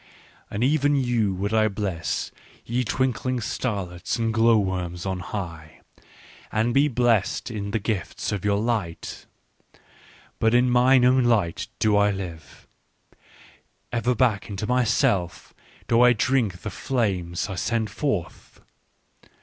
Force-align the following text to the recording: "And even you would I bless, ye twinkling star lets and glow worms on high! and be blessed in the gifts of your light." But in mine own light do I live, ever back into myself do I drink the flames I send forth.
"And 0.49 0.63
even 0.63 0.95
you 0.95 1.35
would 1.35 1.53
I 1.53 1.67
bless, 1.67 2.31
ye 2.65 2.83
twinkling 2.83 3.39
star 3.39 3.85
lets 3.85 4.17
and 4.17 4.33
glow 4.33 4.57
worms 4.57 5.05
on 5.05 5.19
high! 5.19 5.81
and 6.51 6.73
be 6.73 6.87
blessed 6.87 7.51
in 7.51 7.69
the 7.69 7.77
gifts 7.77 8.31
of 8.31 8.43
your 8.43 8.57
light." 8.57 9.27
But 10.39 10.55
in 10.55 10.71
mine 10.71 11.05
own 11.05 11.25
light 11.25 11.67
do 11.77 11.95
I 11.97 12.09
live, 12.09 12.65
ever 13.91 14.15
back 14.15 14.49
into 14.49 14.65
myself 14.65 15.53
do 15.87 16.01
I 16.01 16.13
drink 16.13 16.61
the 16.63 16.71
flames 16.71 17.47
I 17.47 17.53
send 17.53 17.91
forth. 17.91 18.59